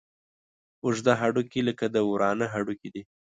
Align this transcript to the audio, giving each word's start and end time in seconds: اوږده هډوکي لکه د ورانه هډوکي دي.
اوږده 0.83 1.13
هډوکي 1.21 1.61
لکه 1.69 1.85
د 1.95 1.97
ورانه 2.11 2.45
هډوکي 2.53 2.89
دي. 2.93 3.01